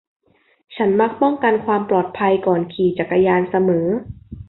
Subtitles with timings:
[0.75, 3.87] ฉันมักป้องกันความปลอดภัยก่อนขี่จักรยานเสมอ